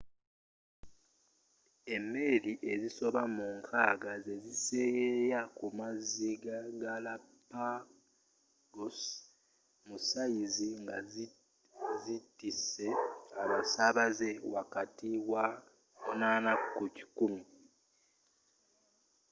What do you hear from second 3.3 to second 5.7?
mu 60 zeziseeyeya ku